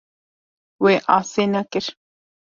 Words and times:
Wê 0.83 0.93
asê 1.17 1.45
nekir. 1.53 1.85